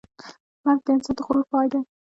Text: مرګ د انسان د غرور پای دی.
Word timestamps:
مرګ 0.63 0.79
د 0.85 0.87
انسان 0.95 1.15
د 1.17 1.19
غرور 1.25 1.45
پای 1.51 1.67
دی. 1.71 1.79